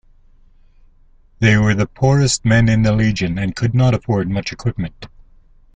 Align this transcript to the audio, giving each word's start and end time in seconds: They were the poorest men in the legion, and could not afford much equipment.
They 1.37 1.57
were 1.57 1.75
the 1.75 1.85
poorest 1.85 2.43
men 2.43 2.67
in 2.67 2.81
the 2.81 2.91
legion, 2.91 3.37
and 3.37 3.55
could 3.55 3.75
not 3.75 3.93
afford 3.93 4.31
much 4.31 4.51
equipment. 4.51 5.07